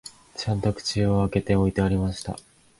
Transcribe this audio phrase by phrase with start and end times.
[0.35, 2.35] ちゃんと口を開けて置いてありました